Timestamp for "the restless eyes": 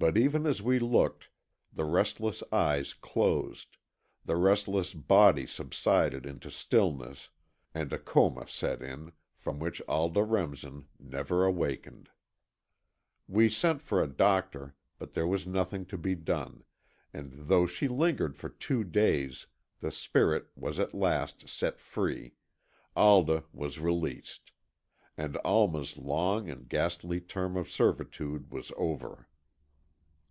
1.72-2.94